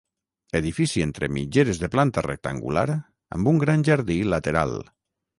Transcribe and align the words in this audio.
Edifici 0.59 1.01
entre 1.05 1.27
mitgeres 1.33 1.81
de 1.83 1.89
planta 1.95 2.23
rectangular, 2.25 2.85
amb 3.37 3.51
un 3.53 3.61
gran 3.65 3.85
jardí 3.91 4.17
lateral. 4.35 4.73